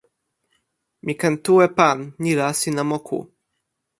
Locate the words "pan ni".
1.77-2.31